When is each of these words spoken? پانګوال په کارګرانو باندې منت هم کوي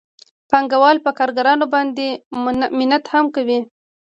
پانګوال 0.49 0.97
په 1.05 1.11
کارګرانو 1.19 1.65
باندې 1.73 2.07
منت 2.79 3.03
هم 3.13 3.25
کوي 3.35 3.59